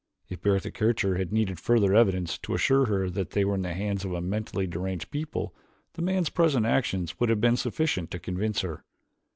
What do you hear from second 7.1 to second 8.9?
would have been sufficient to convince her.